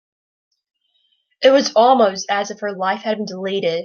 [1.43, 3.79] It was almost as if her life had been deleted.